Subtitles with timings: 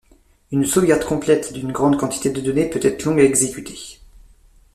[0.51, 3.99] Une sauvegarde complète d'une grande quantité de données peut être longue à exécuter.